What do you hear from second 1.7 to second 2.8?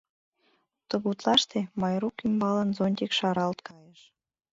Майрук ӱмбалан